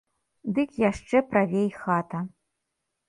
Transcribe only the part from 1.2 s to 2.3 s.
правей хата.